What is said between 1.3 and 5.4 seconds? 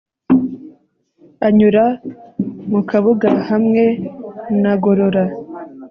a nyura mu kabuga hamwe na gorora